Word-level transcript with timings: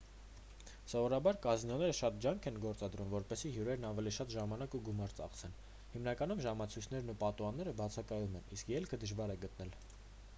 սովորաբար 0.91 1.35
կազինոները 1.41 1.95
շատ 1.97 2.15
ջանք 2.25 2.47
են 2.51 2.55
գործադրում 2.63 3.11
որպեսզի 3.11 3.51
հյուրերն 3.57 3.85
ավելի 3.89 4.13
շատ 4.17 4.33
ժամանակ 4.37 4.77
և 4.77 4.81
գումար 4.87 5.13
ծախսեն 5.19 5.53
հիմնականում 5.93 6.41
ժամացույցերն 6.47 7.13
ու 7.15 7.17
պատուհանները 7.25 7.75
բացակայում 7.83 8.41
են 8.41 8.49
իսկ 8.57 8.73
ելքը 8.79 9.01
դժվար 9.05 9.35
է 9.37 9.39
գտնել 9.47 9.77